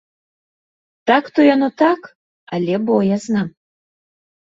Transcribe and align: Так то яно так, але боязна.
Так 1.07 1.23
то 1.35 1.39
яно 1.55 1.69
так, 1.83 2.01
але 2.57 2.83
боязна. 2.91 3.41